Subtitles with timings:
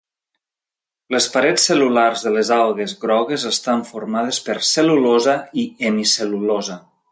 [1.15, 6.83] Les parets cel·lulars de les algues grogues estan formades per cel·lulosa i hemicel·lulosa.